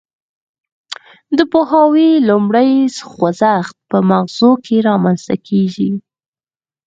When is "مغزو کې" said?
4.09-4.75